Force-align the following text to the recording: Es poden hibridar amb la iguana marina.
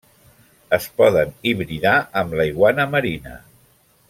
Es 0.77 0.87
poden 1.01 1.35
hibridar 1.51 1.93
amb 2.23 2.35
la 2.41 2.49
iguana 2.53 2.89
marina. 2.97 3.41